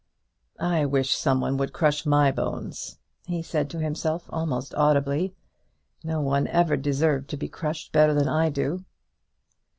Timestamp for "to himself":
3.69-4.25